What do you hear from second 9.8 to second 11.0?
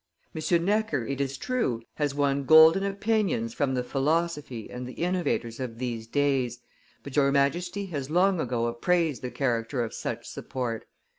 of such support.